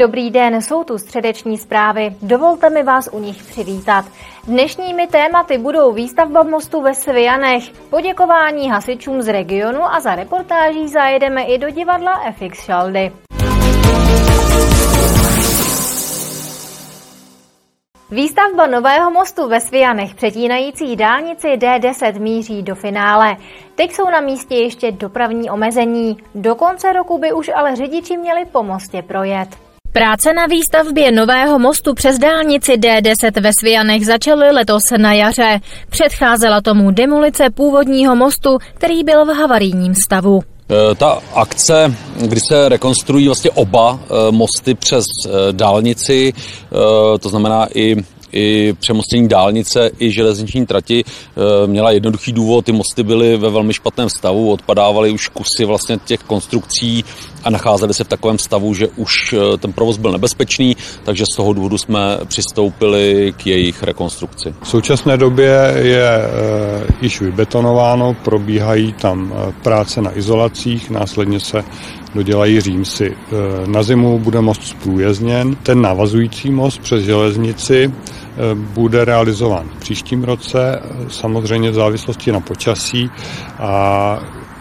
Dobrý 0.00 0.30
den, 0.30 0.62
jsou 0.62 0.84
tu 0.84 0.98
středeční 0.98 1.58
zprávy. 1.58 2.16
Dovolte 2.22 2.70
mi 2.70 2.82
vás 2.82 3.08
u 3.12 3.18
nich 3.18 3.42
přivítat. 3.42 4.04
Dnešními 4.44 5.06
tématy 5.06 5.58
budou 5.58 5.92
výstavba 5.92 6.42
mostu 6.42 6.82
ve 6.82 6.94
Svijanech, 6.94 7.70
poděkování 7.90 8.70
hasičům 8.70 9.22
z 9.22 9.28
regionu 9.28 9.84
a 9.84 10.00
za 10.00 10.14
reportáží 10.14 10.88
zajedeme 10.88 11.42
i 11.42 11.58
do 11.58 11.70
divadla 11.70 12.32
FX 12.32 12.64
Šaldy. 12.64 13.12
Výstavba 18.10 18.66
nového 18.66 19.10
mostu 19.10 19.48
ve 19.48 19.60
Svijanech 19.60 20.14
přetínající 20.14 20.96
dálnici 20.96 21.46
D10 21.46 22.20
míří 22.20 22.62
do 22.62 22.74
finále. 22.74 23.36
Teď 23.74 23.92
jsou 23.92 24.10
na 24.10 24.20
místě 24.20 24.54
ještě 24.54 24.92
dopravní 24.92 25.50
omezení. 25.50 26.16
Do 26.34 26.54
konce 26.54 26.92
roku 26.92 27.18
by 27.18 27.32
už 27.32 27.50
ale 27.54 27.76
řidiči 27.76 28.16
měli 28.16 28.44
po 28.44 28.62
mostě 28.62 29.02
projet. 29.02 29.69
Práce 29.92 30.32
na 30.32 30.46
výstavbě 30.46 31.12
nového 31.12 31.58
mostu 31.58 31.94
přes 31.94 32.18
dálnici 32.18 32.72
D10 32.72 33.40
ve 33.40 33.50
Svijanech 33.60 34.06
začaly 34.06 34.50
letos 34.50 34.82
na 34.96 35.12
jaře. 35.12 35.60
Předcházela 35.90 36.60
tomu 36.60 36.90
demolice 36.90 37.50
původního 37.50 38.16
mostu, 38.16 38.58
který 38.74 39.04
byl 39.04 39.24
v 39.24 39.28
havarijním 39.28 39.94
stavu. 39.94 40.42
E, 40.42 40.94
ta 40.94 41.18
akce, 41.34 41.94
kdy 42.16 42.40
se 42.48 42.68
rekonstruují 42.68 43.26
vlastně 43.26 43.50
oba 43.50 44.00
e, 44.00 44.32
mosty 44.32 44.74
přes 44.74 45.04
e, 45.26 45.52
dálnici, 45.52 46.32
to 47.20 47.28
znamená 47.28 47.66
i 47.74 47.96
i 48.32 48.72
přemostění 48.72 49.28
dálnice, 49.28 49.90
i 49.98 50.12
železniční 50.12 50.66
trati 50.66 51.04
eh, 51.06 51.66
měla 51.66 51.90
jednoduchý 51.90 52.32
důvod. 52.32 52.64
Ty 52.64 52.72
mosty 52.72 53.02
byly 53.02 53.36
ve 53.36 53.50
velmi 53.50 53.74
špatném 53.74 54.08
stavu, 54.08 54.52
odpadávaly 54.52 55.10
už 55.10 55.28
kusy 55.28 55.64
vlastně 55.64 55.98
těch 56.04 56.20
konstrukcí 56.20 57.04
a 57.44 57.50
nacházely 57.50 57.94
se 57.94 58.04
v 58.04 58.08
takovém 58.08 58.38
stavu, 58.38 58.74
že 58.74 58.88
už 58.88 59.32
eh, 59.32 59.58
ten 59.58 59.72
provoz 59.72 59.96
byl 59.98 60.12
nebezpečný, 60.12 60.76
takže 61.04 61.24
z 61.32 61.36
toho 61.36 61.52
důvodu 61.52 61.78
jsme 61.78 62.18
přistoupili 62.24 63.34
k 63.36 63.46
jejich 63.46 63.82
rekonstrukci. 63.82 64.54
V 64.62 64.68
současné 64.68 65.16
době 65.16 65.74
je 65.82 66.08
e, 66.08 66.28
již 67.02 67.20
vybetonováno, 67.20 68.16
probíhají 68.24 68.92
tam 68.92 69.32
práce 69.62 70.02
na 70.02 70.18
izolacích, 70.18 70.90
následně 70.90 71.40
se 71.40 71.64
dodělají 72.14 72.60
římsy. 72.60 73.16
Na 73.66 73.82
zimu 73.82 74.18
bude 74.18 74.40
most 74.40 74.62
zprůjezdněn. 74.62 75.56
Ten 75.62 75.82
navazující 75.82 76.50
most 76.50 76.78
přes 76.78 77.04
železnici 77.04 77.92
bude 78.54 79.04
realizován 79.04 79.68
v 79.76 79.80
příštím 79.80 80.24
roce, 80.24 80.82
samozřejmě 81.08 81.70
v 81.70 81.74
závislosti 81.74 82.32
na 82.32 82.40
počasí 82.40 83.10
a 83.58 84.20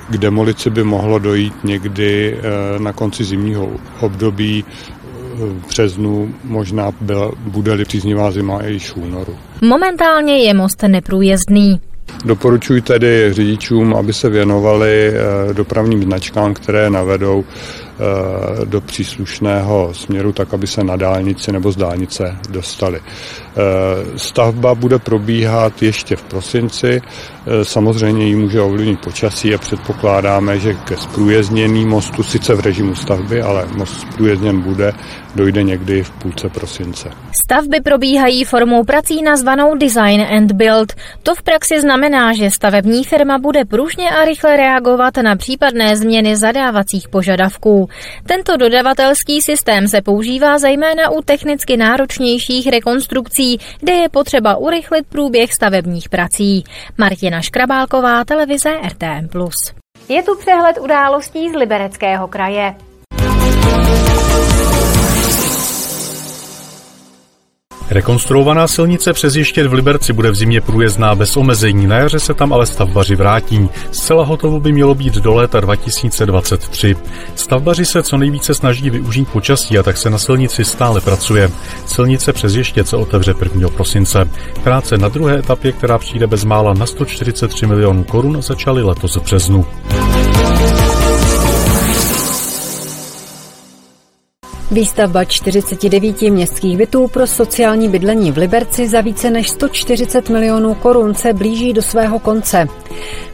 k 0.09 0.17
demolici 0.17 0.69
by 0.69 0.83
mohlo 0.83 1.19
dojít 1.19 1.63
někdy 1.63 2.37
eh, 2.37 2.79
na 2.79 2.93
konci 2.93 3.23
zimního 3.23 3.69
období 3.99 4.65
v 5.39 5.67
březnu, 5.67 6.33
možná 6.43 6.91
bude-li 7.37 7.85
příznivá 7.85 8.31
zima 8.31 8.59
i 8.59 8.79
v 8.79 8.97
únoru. 8.97 9.35
Momentálně 9.61 10.37
je 10.37 10.53
most 10.53 10.83
neprůjezdný. 10.87 11.81
Doporučuji 12.25 12.81
tedy 12.81 13.33
řidičům, 13.33 13.95
aby 13.95 14.13
se 14.13 14.29
věnovali 14.29 15.13
eh, 15.13 15.53
dopravním 15.53 16.03
značkám, 16.03 16.53
které 16.53 16.89
navedou 16.89 17.43
Eh, 18.01 18.65
do 18.65 18.81
příslušného 18.81 19.93
směru, 19.93 20.33
tak 20.33 20.53
aby 20.53 20.67
se 20.67 20.83
na 20.83 20.95
dálnici 20.95 21.51
nebo 21.51 21.71
z 21.71 21.75
dálnice 21.75 22.37
dostali. 22.49 22.99
Eh, 23.59 24.17
stavba 24.17 24.75
bude 24.75 24.99
probíhat 24.99 25.83
ještě 25.83 26.15
v 26.15 26.23
prosinci. 26.23 27.01
Eh, 27.01 27.65
samozřejmě 27.65 28.27
ji 28.27 28.35
může 28.35 28.61
ovlivnit 28.61 28.99
počasí 28.99 29.55
a 29.55 29.57
předpokládáme, 29.57 30.59
že 30.59 30.73
ke 30.73 30.97
zprůjezdnění 30.97 31.85
mostu, 31.85 32.23
sice 32.23 32.55
v 32.55 32.59
režimu 32.59 32.95
stavby, 32.95 33.41
ale 33.41 33.67
most 33.75 33.99
zprůjezdněn 34.01 34.61
bude, 34.61 34.93
dojde 35.35 35.63
někdy 35.63 36.03
v 36.03 36.11
půlce 36.11 36.49
prosince. 36.49 37.09
Stavby 37.45 37.81
probíhají 37.81 38.43
formou 38.43 38.83
prací 38.83 39.21
nazvanou 39.21 39.77
Design 39.77 40.21
and 40.21 40.51
Build. 40.51 40.93
To 41.23 41.35
v 41.35 41.41
praxi 41.41 41.81
znamená, 41.81 42.33
že 42.33 42.51
stavební 42.51 43.03
firma 43.03 43.37
bude 43.37 43.65
pružně 43.65 44.09
a 44.09 44.25
rychle 44.25 44.57
reagovat 44.57 45.17
na 45.17 45.35
případné 45.35 45.97
změny 45.97 46.37
zadávacích 46.37 47.09
požadavků. 47.09 47.89
Tento 48.27 48.57
dodavatelský 48.57 49.41
systém 49.41 49.87
se 49.87 50.01
používá 50.01 50.59
zejména 50.59 51.09
u 51.09 51.21
technicky 51.21 51.77
náročnějších 51.77 52.67
rekonstrukcí, 52.67 53.48
kde 53.79 53.93
je 53.93 54.09
potřeba 54.09 54.55
urychlit 54.55 55.07
průběh 55.07 55.53
stavebních 55.53 56.09
prací. 56.09 56.63
Martina 56.97 57.41
Škrabálková, 57.41 58.25
televize 58.25 58.69
RTM+. 58.87 59.29
Je 60.09 60.23
tu 60.23 60.37
přehled 60.37 60.77
událostí 60.77 61.49
z 61.49 61.55
Libereckého 61.55 62.27
kraje. 62.27 62.75
Rekonstruovaná 67.89 68.67
silnice 68.67 69.13
přes 69.13 69.35
Ještěd 69.35 69.67
v 69.67 69.73
Liberci 69.73 70.13
bude 70.13 70.31
v 70.31 70.35
zimě 70.35 70.61
průjezdná 70.61 71.15
bez 71.15 71.37
omezení, 71.37 71.87
na 71.87 71.95
jaře 71.95 72.19
se 72.19 72.33
tam 72.33 72.53
ale 72.53 72.65
stavbaři 72.65 73.15
vrátí. 73.15 73.69
Zcela 73.91 74.25
hotovo 74.25 74.59
by 74.59 74.71
mělo 74.71 74.95
být 74.95 75.13
do 75.13 75.33
léta 75.33 75.59
2023. 75.59 76.95
Stavbaři 77.35 77.85
se 77.85 78.03
co 78.03 78.17
nejvíce 78.17 78.53
snaží 78.53 78.89
využít 78.89 79.29
počasí 79.29 79.77
a 79.77 79.83
tak 79.83 79.97
se 79.97 80.09
na 80.09 80.17
silnici 80.17 80.65
stále 80.65 81.01
pracuje. 81.01 81.51
Silnice 81.85 82.33
přes 82.33 82.55
Ještěd 82.55 82.87
se 82.87 82.97
otevře 82.97 83.33
1. 83.43 83.69
prosince. 83.69 84.29
Práce 84.63 84.97
na 84.97 85.09
druhé 85.09 85.39
etapě, 85.39 85.71
která 85.71 85.97
přijde 85.97 86.27
bezmála 86.27 86.73
na 86.73 86.85
143 86.85 87.67
milionů 87.67 88.03
korun, 88.03 88.41
začaly 88.41 88.83
letos 88.83 89.15
v 89.15 89.23
březnu. 89.23 89.65
Výstavba 94.71 95.23
49 95.23 96.21
městských 96.21 96.77
bytů 96.77 97.07
pro 97.07 97.27
sociální 97.27 97.89
bydlení 97.89 98.31
v 98.31 98.37
Liberci 98.37 98.87
za 98.87 99.01
více 99.01 99.29
než 99.29 99.49
140 99.49 100.29
milionů 100.29 100.73
korun 100.73 101.15
se 101.15 101.33
blíží 101.33 101.73
do 101.73 101.81
svého 101.81 102.19
konce. 102.19 102.67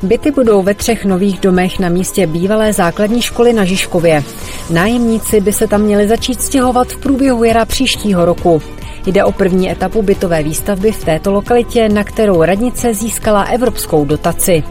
Byty 0.01 0.31
budou 0.31 0.61
ve 0.61 0.73
třech 0.73 1.05
nových 1.05 1.39
domech 1.39 1.79
na 1.79 1.89
místě 1.89 2.27
bývalé 2.27 2.73
základní 2.73 3.21
školy 3.21 3.53
na 3.53 3.65
Žižkově. 3.65 4.23
Nájemníci 4.69 5.41
by 5.41 5.53
se 5.53 5.67
tam 5.67 5.81
měli 5.81 6.07
začít 6.07 6.41
stěhovat 6.41 6.87
v 6.87 6.97
průběhu 6.97 7.43
jara 7.43 7.65
příštího 7.65 8.25
roku. 8.25 8.61
Jde 9.05 9.23
o 9.23 9.31
první 9.31 9.71
etapu 9.71 10.01
bytové 10.01 10.43
výstavby 10.43 10.91
v 10.91 11.05
této 11.05 11.31
lokalitě, 11.31 11.89
na 11.89 12.03
kterou 12.03 12.43
radnice 12.43 12.93
získala 12.93 13.43
evropskou 13.43 14.05
dotaci. 14.05 14.63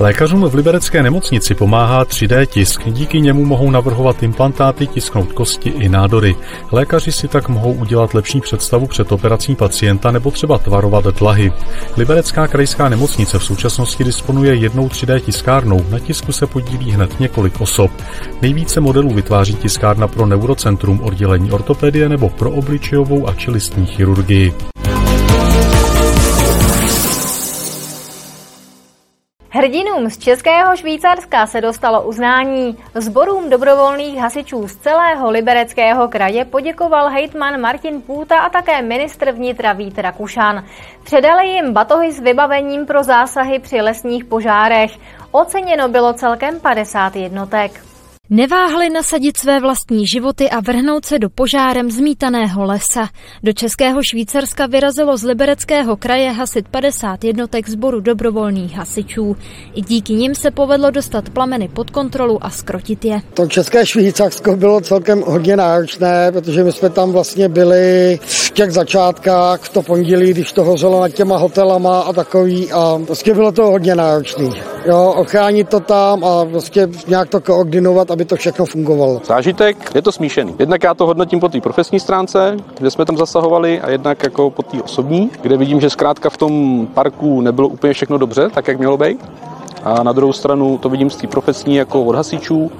Lékařům 0.00 0.44
v 0.44 0.54
liberecké 0.54 1.02
nemocnici 1.02 1.54
pomáhá 1.54 2.04
3D 2.04 2.46
tisk, 2.46 2.82
díky 2.86 3.20
němu 3.20 3.44
mohou 3.44 3.70
navrhovat 3.70 4.22
implantáty, 4.22 4.86
tisknout 4.86 5.32
kosti 5.32 5.68
i 5.70 5.88
nádory. 5.88 6.36
Lékaři 6.72 7.12
si 7.12 7.28
tak 7.28 7.48
mohou 7.48 7.72
udělat 7.72 8.14
lepší 8.14 8.40
představu 8.40 8.86
před 8.86 9.12
operací 9.12 9.56
pacienta 9.56 10.10
nebo 10.10 10.30
třeba 10.30 10.58
tvarovat 10.58 11.04
dlahy. 11.04 11.52
Liberecká 11.96 12.48
krajská 12.48 12.88
nemocnice 12.88 13.38
v 13.38 13.44
současnosti 13.44 14.04
disponuje 14.04 14.54
jednou 14.54 14.88
3D 14.88 15.20
tiskárnou, 15.20 15.84
na 15.90 15.98
tisku 15.98 16.32
se 16.32 16.46
podílí 16.46 16.90
hned 16.92 17.20
několik 17.20 17.60
osob. 17.60 17.90
Nejvíce 18.42 18.80
modelů 18.80 19.10
vytváří 19.10 19.54
tiskárna 19.54 20.08
pro 20.08 20.26
neurocentrum 20.26 21.00
oddělení 21.00 21.52
ortopedie 21.52 22.08
nebo 22.08 22.28
pro 22.28 22.50
obličejovou 22.50 23.28
a 23.28 23.34
čelistní 23.34 23.86
chirurgii. 23.86 24.54
Hrdinům 29.50 30.10
z 30.10 30.18
Českého 30.18 30.76
Švýcarska 30.76 31.46
se 31.46 31.60
dostalo 31.60 32.02
uznání. 32.02 32.78
Zborům 32.94 33.50
dobrovolných 33.50 34.18
hasičů 34.18 34.68
z 34.68 34.76
celého 34.76 35.30
libereckého 35.30 36.08
kraje 36.08 36.44
poděkoval 36.44 37.08
hejtman 37.08 37.60
Martin 37.60 38.02
Půta 38.02 38.38
a 38.38 38.48
také 38.48 38.82
ministr 38.82 39.30
vnitra 39.30 39.72
Vít 39.72 39.98
Rakušan. 39.98 40.64
Předali 41.04 41.48
jim 41.48 41.72
batohy 41.72 42.12
s 42.12 42.20
vybavením 42.20 42.86
pro 42.86 43.02
zásahy 43.02 43.58
při 43.58 43.80
lesních 43.80 44.24
požárech. 44.24 44.90
Oceněno 45.30 45.88
bylo 45.88 46.12
celkem 46.12 46.60
50 46.60 47.16
jednotek. 47.16 47.87
Neváhli 48.30 48.90
nasadit 48.90 49.36
své 49.36 49.60
vlastní 49.60 50.06
životy 50.06 50.50
a 50.50 50.60
vrhnout 50.60 51.04
se 51.04 51.18
do 51.18 51.30
požárem 51.30 51.90
zmítaného 51.90 52.64
lesa. 52.64 53.08
Do 53.42 53.52
Českého 53.52 54.02
Švýcarska 54.02 54.66
vyrazilo 54.66 55.16
z 55.16 55.22
libereckého 55.22 55.96
kraje 55.96 56.30
hasit 56.30 56.68
50 56.68 57.24
jednotek 57.24 57.68
sboru 57.68 58.00
dobrovolných 58.00 58.76
hasičů. 58.76 59.36
I 59.74 59.82
díky 59.82 60.12
nim 60.12 60.34
se 60.34 60.50
povedlo 60.50 60.90
dostat 60.90 61.30
plameny 61.30 61.68
pod 61.68 61.90
kontrolu 61.90 62.44
a 62.44 62.50
skrotit 62.50 63.04
je. 63.04 63.20
To 63.34 63.46
České 63.46 63.86
Švýcarsko 63.86 64.56
bylo 64.56 64.80
celkem 64.80 65.20
hodně 65.20 65.56
náročné, 65.56 66.32
protože 66.32 66.64
my 66.64 66.72
jsme 66.72 66.90
tam 66.90 67.12
vlastně 67.12 67.48
byli 67.48 68.18
v 68.22 68.50
těch 68.50 68.70
začátkách, 68.70 69.60
v 69.60 69.68
to 69.68 69.82
pondělí, 69.82 70.30
když 70.30 70.52
to 70.52 70.64
hořelo 70.64 71.00
nad 71.00 71.08
těma 71.08 71.36
hotelama 71.36 72.00
a 72.00 72.12
takový 72.12 72.72
a 72.72 73.00
prostě 73.06 73.34
bylo 73.34 73.52
to 73.52 73.66
hodně 73.66 73.94
náročné. 73.94 74.77
Jo, 74.88 75.14
ochránit 75.16 75.68
to 75.68 75.80
tam 75.80 76.24
a 76.24 76.44
prostě 76.44 76.88
nějak 77.08 77.28
to 77.28 77.40
koordinovat, 77.40 78.10
aby 78.10 78.24
to 78.24 78.36
všechno 78.36 78.64
fungovalo. 78.64 79.20
Zážitek 79.24 79.94
je 79.94 80.02
to 80.02 80.12
smíšený. 80.12 80.54
Jednak 80.58 80.82
já 80.82 80.94
to 80.94 81.06
hodnotím 81.06 81.40
po 81.40 81.48
té 81.48 81.60
profesní 81.60 82.00
stránce, 82.00 82.56
kde 82.78 82.90
jsme 82.90 83.04
tam 83.04 83.16
zasahovali, 83.16 83.80
a 83.80 83.90
jednak 83.90 84.22
jako 84.22 84.50
po 84.50 84.62
té 84.62 84.82
osobní, 84.82 85.30
kde 85.40 85.56
vidím, 85.56 85.80
že 85.80 85.90
zkrátka 85.90 86.30
v 86.30 86.36
tom 86.36 86.86
parku 86.94 87.40
nebylo 87.40 87.68
úplně 87.68 87.92
všechno 87.92 88.18
dobře, 88.18 88.50
tak 88.54 88.68
jak 88.68 88.78
mělo 88.78 88.96
být. 88.96 89.18
A 89.84 90.02
na 90.02 90.12
druhou 90.12 90.32
stranu 90.32 90.78
to 90.78 90.88
vidím 90.88 91.10
z 91.10 91.16
té 91.16 91.26
profesní 91.26 91.76
jako 91.76 92.04
od 92.04 92.14
hasičů, 92.14 92.70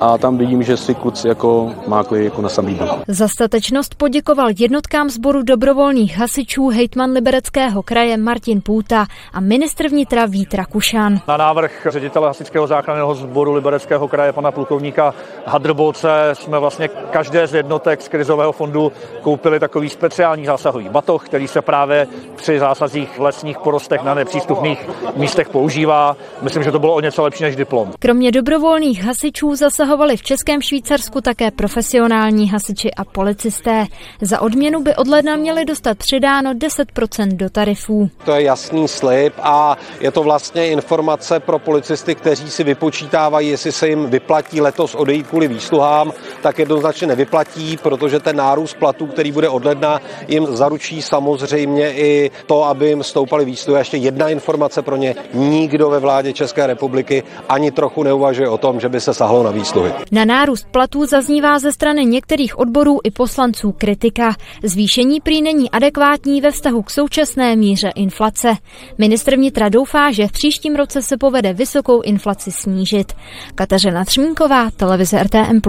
a 0.00 0.18
tam 0.18 0.38
vidím, 0.38 0.62
že 0.62 0.76
si 0.76 0.94
kluci 0.94 1.28
jako 1.28 1.74
mákli 1.86 2.24
jako 2.24 2.42
na 2.42 2.48
samý 2.48 2.74
dno. 2.74 3.02
Za 3.08 3.28
statečnost 3.28 3.94
poděkoval 3.94 4.48
jednotkám 4.58 5.10
sboru 5.10 5.42
dobrovolných 5.42 6.18
hasičů 6.18 6.68
hejtman 6.68 7.10
Libereckého 7.10 7.82
kraje 7.82 8.16
Martin 8.16 8.60
Půta 8.60 9.06
a 9.32 9.40
ministr 9.40 9.88
vnitra 9.88 10.26
Vít 10.26 10.54
Rakušan. 10.54 11.20
Na 11.28 11.36
návrh 11.36 11.86
ředitele 11.90 12.26
hasičského 12.26 12.66
záchranného 12.66 13.14
sboru 13.14 13.52
Libereckého 13.52 14.08
kraje 14.08 14.32
pana 14.32 14.50
plukovníka 14.50 15.14
Hadrbolce 15.46 16.08
jsme 16.32 16.58
vlastně 16.58 16.88
každé 16.88 17.46
z 17.46 17.54
jednotek 17.54 18.02
z 18.02 18.08
krizového 18.08 18.52
fondu 18.52 18.92
koupili 19.20 19.60
takový 19.60 19.88
speciální 19.88 20.46
zásahový 20.46 20.88
batoh, 20.88 21.26
který 21.26 21.48
se 21.48 21.62
právě 21.62 22.06
při 22.36 22.58
zásazích 22.58 23.18
v 23.18 23.22
lesních 23.22 23.58
porostech 23.58 24.02
na 24.02 24.14
nepřístupných 24.14 24.90
místech 25.16 25.48
používá. 25.48 26.16
Myslím, 26.42 26.62
že 26.62 26.72
to 26.72 26.78
bylo 26.78 26.94
o 26.94 27.00
něco 27.00 27.22
lepší 27.22 27.42
než 27.42 27.56
diplom. 27.56 27.92
Kromě 27.98 28.32
dobrovolných 28.32 29.04
hasičů 29.04 29.54
zase 29.54 29.83
zasahovali 29.84 30.16
v 30.16 30.22
Českém 30.22 30.62
Švýcarsku 30.62 31.20
také 31.20 31.50
profesionální 31.50 32.48
hasiči 32.48 32.90
a 32.90 33.04
policisté. 33.04 33.86
Za 34.20 34.40
odměnu 34.40 34.82
by 34.82 34.96
od 34.96 35.08
ledna 35.08 35.36
měli 35.36 35.64
dostat 35.64 35.98
přidáno 35.98 36.54
10% 36.54 37.36
do 37.36 37.50
tarifů. 37.50 38.10
To 38.24 38.32
je 38.32 38.42
jasný 38.42 38.88
slib 38.88 39.32
a 39.42 39.76
je 40.00 40.10
to 40.10 40.22
vlastně 40.22 40.68
informace 40.68 41.40
pro 41.40 41.58
policisty, 41.58 42.14
kteří 42.14 42.50
si 42.50 42.64
vypočítávají, 42.64 43.48
jestli 43.48 43.72
se 43.72 43.88
jim 43.88 44.10
vyplatí 44.10 44.60
letos 44.60 44.94
odejít 44.94 45.26
kvůli 45.26 45.48
výsluhám, 45.48 46.12
tak 46.42 46.58
jednoznačně 46.58 47.06
nevyplatí, 47.06 47.76
protože 47.76 48.20
ten 48.20 48.36
nárůst 48.36 48.74
platů, 48.74 49.06
který 49.06 49.32
bude 49.32 49.48
od 49.48 49.64
ledna, 49.64 50.00
jim 50.28 50.46
zaručí 50.56 51.02
samozřejmě 51.02 51.92
i 51.92 52.30
to, 52.46 52.64
aby 52.64 52.88
jim 52.88 53.02
stoupaly 53.02 53.44
výsluhy. 53.44 53.80
Ještě 53.80 53.96
jedna 53.96 54.28
informace 54.28 54.82
pro 54.82 54.96
ně. 54.96 55.14
Nikdo 55.34 55.90
ve 55.90 55.98
vládě 55.98 56.32
České 56.32 56.66
republiky 56.66 57.22
ani 57.48 57.70
trochu 57.70 58.02
neuvažuje 58.02 58.48
o 58.48 58.58
tom, 58.58 58.80
že 58.80 58.88
by 58.88 59.00
se 59.00 59.14
sahlo 59.14 59.42
na 59.42 59.50
výsluhy 59.50 59.73
výsluhy. 59.74 60.04
Na 60.12 60.24
nárůst 60.24 60.66
platů 60.70 61.06
zaznívá 61.06 61.58
ze 61.58 61.72
strany 61.72 62.04
některých 62.04 62.58
odborů 62.58 62.98
i 63.04 63.10
poslanců 63.10 63.72
kritika. 63.72 64.34
Zvýšení 64.62 65.20
prý 65.20 65.42
není 65.42 65.70
adekvátní 65.70 66.40
ve 66.40 66.50
vztahu 66.50 66.82
k 66.82 66.90
současné 66.90 67.56
míře 67.56 67.92
inflace. 67.94 68.54
Ministr 68.98 69.36
vnitra 69.36 69.68
doufá, 69.68 70.12
že 70.12 70.26
v 70.26 70.32
příštím 70.32 70.76
roce 70.76 71.02
se 71.02 71.16
povede 71.16 71.52
vysokou 71.52 72.02
inflaci 72.02 72.52
snížit. 72.52 73.12
Kateřina 73.54 74.04
Třmínková, 74.04 74.70
televize 74.70 75.22
RTM+. 75.22 75.60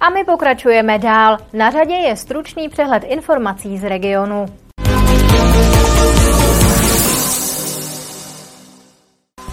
A 0.00 0.10
my 0.10 0.24
pokračujeme 0.24 0.98
dál. 0.98 1.38
Na 1.52 1.70
řadě 1.70 1.94
je 1.94 2.16
stručný 2.16 2.68
přehled 2.68 3.04
informací 3.06 3.78
z 3.78 3.84
regionu. 3.84 4.46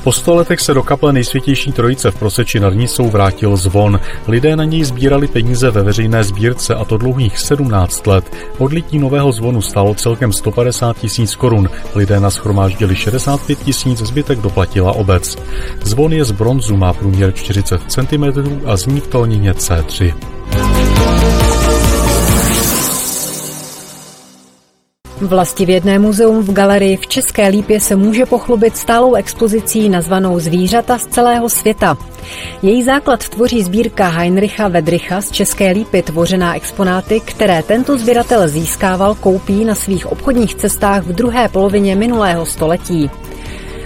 Po 0.04 0.12
sto 0.12 0.36
letech 0.36 0.60
se 0.60 0.74
do 0.74 0.84
kaple 0.84 1.14
nejsvětější 1.14 1.72
trojice 1.72 2.12
v 2.12 2.16
Proseči 2.16 2.60
nad 2.60 2.74
Nisou 2.74 3.10
vrátil 3.10 3.58
zvon. 3.58 4.00
Lidé 4.28 4.56
na 4.56 4.64
něj 4.64 4.84
sbírali 4.84 5.28
peníze 5.28 5.72
ve 5.72 5.84
veřejné 5.84 6.24
sbírce 6.24 6.76
a 6.76 6.86
to 6.86 6.98
dlouhých 6.98 7.40
17 7.40 8.08
let. 8.08 8.36
Odlití 8.58 9.00
nového 9.00 9.32
zvonu 9.32 9.62
stálo 9.62 9.96
celkem 9.96 10.34
150 10.34 10.98
tisíc 10.98 11.36
korun. 11.36 11.70
Lidé 11.96 12.20
na 12.20 12.30
schromáždili 12.30 12.96
65 12.96 13.60
tisíc, 13.60 14.00
zbytek 14.00 14.40
doplatila 14.40 14.92
obec. 14.92 15.38
Zvon 15.82 16.14
je 16.14 16.26
z 16.26 16.32
bronzu, 16.32 16.78
má 16.78 16.94
průměr 16.94 17.34
40 17.34 17.82
cm 17.88 18.24
a 18.66 18.78
zní 18.78 19.00
v 19.00 19.08
tónině 19.08 19.52
C3. 19.52 20.14
Vlastivědné 25.24 26.00
muzeum 26.00 26.44
v 26.44 26.54
galerii 26.54 26.98
v 26.98 27.08
České 27.08 27.48
Lípě 27.48 27.80
se 27.80 27.96
může 27.96 28.26
pochlubit 28.26 28.78
stálou 28.78 29.14
expozicí 29.14 29.90
nazvanou 29.90 30.40
Zvířata 30.40 30.98
z 30.98 31.06
celého 31.06 31.50
světa. 31.50 31.98
Její 32.62 32.84
základ 32.84 33.30
tvoří 33.30 33.64
sbírka 33.64 34.08
Heinricha 34.08 34.68
Vedricha 34.68 35.22
z 35.22 35.32
České 35.32 35.72
Lípy 35.72 36.02
tvořená 36.02 36.56
exponáty, 36.56 37.20
které 37.20 37.64
tento 37.64 37.98
sběratel 37.98 38.48
získával 38.48 39.16
koupí 39.16 39.66
na 39.66 39.76
svých 39.76 40.12
obchodních 40.12 40.56
cestách 40.56 41.04
v 41.04 41.14
druhé 41.14 41.50
polovině 41.50 41.96
minulého 41.96 42.46
století. 42.46 43.10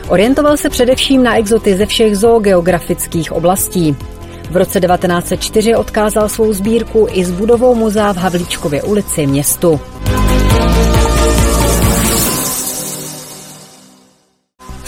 Orientoval 0.08 0.58
se 0.58 0.70
především 0.70 1.24
na 1.24 1.38
exoty 1.38 1.78
ze 1.78 1.86
všech 1.86 2.18
zoogeografických 2.18 3.32
oblastí. 3.32 3.96
V 4.52 4.58
roce 4.58 4.80
1904 4.80 5.76
odkázal 5.76 6.30
svou 6.30 6.54
sbírku 6.54 7.08
i 7.12 7.26
s 7.26 7.32
budovou 7.32 7.76
muzea 7.76 8.14
v 8.14 8.18
Havlíčkově 8.18 8.84
ulici 8.84 9.28
městu. 9.28 9.80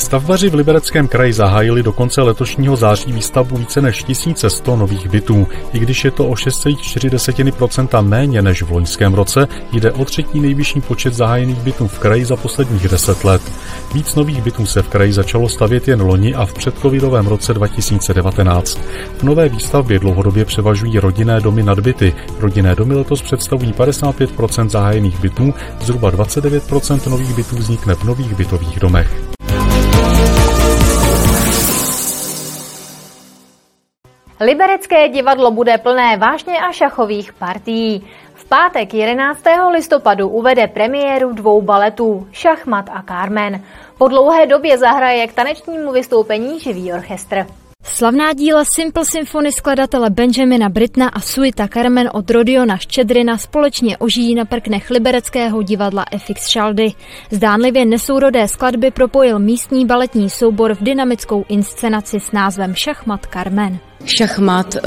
Stavbaři 0.09 0.49
v 0.49 0.53
Libereckém 0.53 1.07
kraji 1.07 1.33
zahájili 1.33 1.83
do 1.83 1.93
konce 1.93 2.21
letošního 2.21 2.75
září 2.75 3.11
výstavbu 3.11 3.57
více 3.57 3.81
než 3.81 4.03
1100 4.03 4.75
nových 4.75 5.09
bytů. 5.09 5.47
I 5.73 5.79
když 5.79 6.05
je 6.05 6.11
to 6.11 6.27
o 6.27 6.33
6,4% 6.33 8.07
méně 8.07 8.41
než 8.41 8.61
v 8.61 8.71
loňském 8.71 9.13
roce, 9.13 9.47
jde 9.73 9.91
o 9.91 10.05
třetí 10.05 10.39
nejvyšší 10.39 10.81
počet 10.81 11.13
zahájených 11.13 11.57
bytů 11.57 11.87
v 11.87 11.99
kraji 11.99 12.25
za 12.25 12.35
posledních 12.35 12.87
10 12.87 13.23
let. 13.23 13.41
Víc 13.93 14.15
nových 14.15 14.41
bytů 14.41 14.65
se 14.65 14.81
v 14.81 14.89
kraji 14.89 15.13
začalo 15.13 15.49
stavět 15.49 15.87
jen 15.87 16.01
loni 16.01 16.35
a 16.35 16.45
v 16.45 16.53
předcovidovém 16.53 17.27
roce 17.27 17.53
2019. 17.53 18.79
V 19.17 19.23
nové 19.23 19.49
výstavbě 19.49 19.99
dlouhodobě 19.99 20.45
převažují 20.45 20.99
rodinné 20.99 21.41
domy 21.41 21.63
nad 21.63 21.79
byty. 21.79 22.13
Rodinné 22.39 22.75
domy 22.75 22.95
letos 22.95 23.21
představují 23.21 23.73
55% 23.73 24.69
zahájených 24.69 25.19
bytů, 25.19 25.53
zhruba 25.81 26.11
29% 26.11 27.09
nových 27.09 27.33
bytů 27.33 27.55
vznikne 27.55 27.95
v 27.95 28.03
nových 28.03 28.35
bytových 28.35 28.79
domech. 28.79 29.38
Liberecké 34.41 35.09
divadlo 35.09 35.51
bude 35.51 35.77
plné 35.77 36.17
vážně 36.17 36.59
a 36.59 36.71
šachových 36.71 37.33
partií. 37.33 38.07
V 38.35 38.45
pátek 38.45 38.93
11. 38.93 39.41
listopadu 39.71 40.27
uvede 40.27 40.67
premiéru 40.67 41.33
dvou 41.33 41.61
baletů 41.61 42.27
Šachmat 42.31 42.89
a 42.93 43.03
Carmen. 43.07 43.63
Po 43.97 44.07
dlouhé 44.07 44.45
době 44.45 44.77
zahraje 44.77 45.27
k 45.27 45.33
tanečnímu 45.33 45.91
vystoupení 45.91 46.59
živý 46.59 46.93
orchestr. 46.93 47.45
Slavná 47.83 48.33
díla 48.33 48.63
Simple 48.75 49.05
Symphony 49.05 49.51
skladatele 49.51 50.09
Benjamina 50.09 50.69
Britna 50.69 51.09
a 51.09 51.19
Suita 51.19 51.67
Carmen 51.67 52.09
od 52.13 52.29
Rodiona 52.29 52.77
Ščedrina 52.77 53.37
společně 53.37 53.97
ožijí 53.97 54.35
na 54.35 54.45
prknech 54.45 54.89
libereckého 54.89 55.61
divadla 55.61 56.05
FX 56.17 56.47
Šaldy. 56.47 56.91
Zdánlivě 57.31 57.85
nesourodé 57.85 58.47
skladby 58.47 58.91
propojil 58.91 59.39
místní 59.39 59.85
baletní 59.85 60.29
soubor 60.29 60.73
v 60.73 60.83
dynamickou 60.83 61.45
inscenaci 61.49 62.19
s 62.19 62.31
názvem 62.31 62.75
Šachmat 62.75 63.25
Carmen. 63.33 63.79
Šachmat 64.05 64.75
uh, 64.75 64.81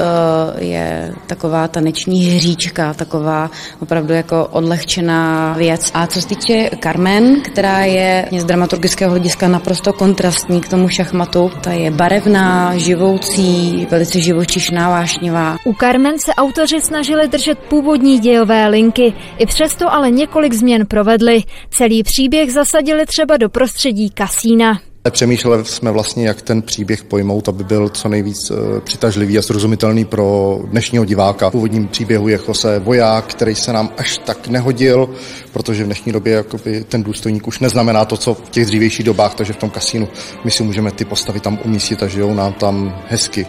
je 0.62 1.14
taková 1.26 1.68
taneční 1.68 2.26
hříčka, 2.26 2.94
taková 2.94 3.50
opravdu 3.80 4.12
jako 4.12 4.46
odlehčená 4.46 5.52
věc. 5.58 5.90
A 5.94 6.06
co 6.06 6.20
se 6.20 6.28
týče 6.28 6.70
Carmen, 6.82 7.40
která 7.40 7.80
je 7.80 8.28
z 8.38 8.44
dramaturgického 8.44 9.10
hlediska 9.10 9.48
naprosto 9.48 9.92
kontrastní 9.92 10.60
k 10.60 10.68
tomu 10.68 10.88
šachmatu, 10.88 11.50
ta 11.60 11.72
je 11.72 11.90
barevná, 11.90 12.76
živoucí, 12.76 13.86
velice 13.90 14.20
živočišná, 14.20 14.90
vášnivá. 14.90 15.56
U 15.64 15.74
Carmen 15.74 16.18
se 16.18 16.34
autoři 16.34 16.80
snažili 16.80 17.28
držet 17.28 17.58
původní 17.58 18.18
dějové 18.18 18.68
linky, 18.68 19.12
i 19.38 19.46
přesto 19.46 19.92
ale 19.92 20.10
několik 20.10 20.52
změn 20.52 20.86
provedli. 20.86 21.42
Celý 21.70 22.02
příběh 22.02 22.52
zasadili 22.52 23.06
třeba 23.06 23.36
do 23.36 23.48
prostředí 23.48 24.10
kasína. 24.10 24.91
Přemýšleli 25.10 25.64
jsme 25.64 25.90
vlastně, 25.90 26.26
jak 26.26 26.42
ten 26.42 26.62
příběh 26.62 27.04
pojmout, 27.04 27.48
aby 27.48 27.64
byl 27.64 27.88
co 27.88 28.08
nejvíc 28.08 28.50
eh, 28.50 28.80
přitažlivý 28.80 29.38
a 29.38 29.42
srozumitelný 29.42 30.04
pro 30.04 30.58
dnešního 30.64 31.04
diváka. 31.04 31.48
V 31.48 31.52
původním 31.52 31.88
příběhu 31.88 32.28
je 32.28 32.38
Jose 32.48 32.78
voják, 32.78 33.26
který 33.26 33.54
se 33.54 33.72
nám 33.72 33.90
až 33.98 34.18
tak 34.18 34.48
nehodil, 34.48 35.08
protože 35.52 35.82
v 35.82 35.86
dnešní 35.86 36.12
době 36.12 36.32
jakoby, 36.32 36.84
ten 36.84 37.02
důstojník 37.02 37.48
už 37.48 37.58
neznamená 37.58 38.04
to, 38.04 38.16
co 38.16 38.34
v 38.34 38.50
těch 38.50 38.66
dřívějších 38.66 39.06
dobách, 39.06 39.34
takže 39.34 39.52
v 39.52 39.56
tom 39.56 39.70
kasínu 39.70 40.08
my 40.44 40.50
si 40.50 40.62
můžeme 40.62 40.90
ty 40.90 41.04
postavy 41.04 41.40
tam 41.40 41.58
umístit 41.64 42.02
a 42.02 42.06
žijou 42.06 42.34
nám 42.34 42.52
tam 42.52 43.02
hezky. 43.08 43.46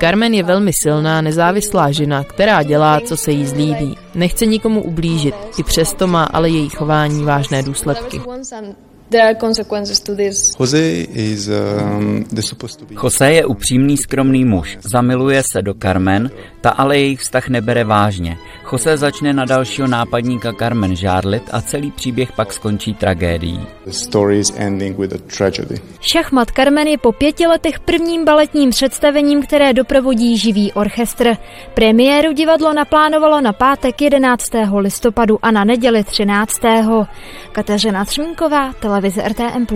Carmen 0.00 0.34
je 0.34 0.42
velmi 0.42 0.72
silná, 0.72 1.20
nezávislá 1.20 1.92
žena, 1.92 2.24
která 2.24 2.62
dělá, 2.62 3.00
co 3.00 3.16
se 3.16 3.32
jí 3.32 3.46
zlíbí. 3.46 3.98
Nechce 4.14 4.46
nikomu 4.46 4.82
ublížit, 4.82 5.34
i 5.58 5.62
přesto 5.62 6.06
má 6.06 6.24
ale 6.24 6.48
její 6.48 6.68
chování 6.68 7.24
vážné 7.24 7.62
důsledky. 7.62 8.20
Um, 11.96 12.24
Jose 13.02 13.32
je 13.32 13.46
upřímný, 13.46 13.96
skromný 13.96 14.44
muž. 14.44 14.78
Zamiluje 14.82 15.42
se 15.52 15.62
do 15.62 15.74
Carmen, 15.82 16.30
ta 16.60 16.70
ale 16.70 16.98
jejich 16.98 17.20
vztah 17.20 17.48
nebere 17.48 17.84
vážně. 17.84 18.36
Jose 18.72 18.96
začne 18.96 19.32
na 19.32 19.44
dalšího 19.44 19.88
nápadníka 19.88 20.52
Carmen 20.52 20.96
žárlit 20.96 21.42
a 21.52 21.60
celý 21.60 21.90
příběh 21.90 22.32
pak 22.32 22.52
skončí 22.52 22.94
tragédií. 22.94 23.60
Šachmat 26.00 26.50
Carmen 26.50 26.88
je 26.88 26.98
po 26.98 27.12
pěti 27.12 27.46
letech 27.46 27.80
prvním 27.80 28.24
baletním 28.24 28.70
představením, 28.70 29.42
které 29.42 29.72
doprovodí 29.72 30.38
živý 30.38 30.72
orchestr. 30.72 31.36
Premiéru 31.74 32.32
divadlo 32.32 32.72
naplánovalo 32.72 33.40
na 33.40 33.52
pátek 33.52 34.02
11. 34.02 34.50
listopadu 34.78 35.38
a 35.42 35.50
na 35.50 35.64
neděli 35.64 36.04
13. 36.04 36.60
Kateřina 37.52 38.04
Třmínková, 38.04 38.72
televize 38.72 39.01
RTM+. 39.10 39.66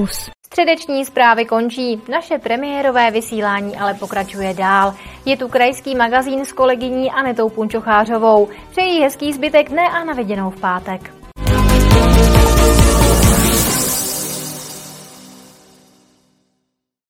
Středeční 0.47 1.05
zprávy 1.05 1.45
končí, 1.45 2.03
naše 2.11 2.39
premiérové 2.39 3.11
vysílání 3.11 3.77
ale 3.77 3.95
pokračuje 3.95 4.55
dál. 4.55 4.95
Je 5.25 5.37
tu 5.37 5.49
krajský 5.49 5.95
magazín 5.95 6.45
s 6.45 6.53
kolegyní 6.53 7.11
Anetou 7.11 7.49
Punčochářovou. 7.49 8.49
Přeji 8.71 9.03
hezký 9.03 9.33
zbytek 9.33 9.69
dne 9.69 9.83
a 9.83 10.05
naviděnou 10.05 10.51
v 10.51 10.61
pátek. 10.61 11.26